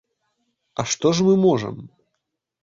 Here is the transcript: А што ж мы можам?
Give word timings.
А 0.83 0.85
што 0.93 1.11
ж 1.19 1.27
мы 1.27 1.37
можам? 1.45 1.77